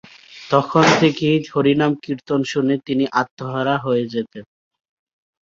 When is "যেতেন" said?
4.07-4.43